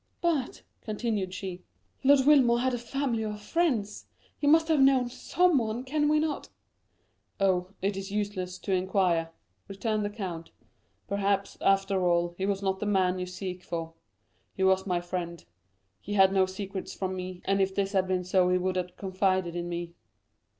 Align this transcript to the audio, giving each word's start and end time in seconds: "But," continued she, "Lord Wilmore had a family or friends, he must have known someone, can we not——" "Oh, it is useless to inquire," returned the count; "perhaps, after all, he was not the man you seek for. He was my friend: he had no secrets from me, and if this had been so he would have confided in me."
"But," 0.19 0.63
continued 0.81 1.31
she, 1.31 1.61
"Lord 2.03 2.25
Wilmore 2.25 2.61
had 2.61 2.73
a 2.73 2.79
family 2.79 3.23
or 3.23 3.35
friends, 3.35 4.07
he 4.35 4.47
must 4.47 4.67
have 4.67 4.81
known 4.81 5.09
someone, 5.09 5.83
can 5.83 6.09
we 6.09 6.19
not——" 6.19 6.49
"Oh, 7.39 7.67
it 7.83 7.95
is 7.95 8.11
useless 8.11 8.57
to 8.57 8.73
inquire," 8.73 9.29
returned 9.67 10.03
the 10.03 10.09
count; 10.09 10.49
"perhaps, 11.07 11.55
after 11.61 12.03
all, 12.09 12.33
he 12.35 12.47
was 12.47 12.63
not 12.63 12.79
the 12.79 12.87
man 12.87 13.19
you 13.19 13.27
seek 13.27 13.61
for. 13.61 13.93
He 14.55 14.63
was 14.63 14.87
my 14.87 15.01
friend: 15.01 15.45
he 15.99 16.13
had 16.13 16.33
no 16.33 16.47
secrets 16.47 16.95
from 16.95 17.15
me, 17.15 17.43
and 17.45 17.61
if 17.61 17.75
this 17.75 17.91
had 17.91 18.07
been 18.07 18.23
so 18.23 18.49
he 18.49 18.57
would 18.57 18.77
have 18.77 18.97
confided 18.97 19.55
in 19.55 19.69
me." 19.69 19.93